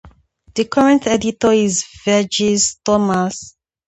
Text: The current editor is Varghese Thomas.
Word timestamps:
The 0.55 0.65
current 0.65 1.05
editor 1.05 1.51
is 1.51 1.85
Varghese 2.07 2.79
Thomas. 2.83 3.55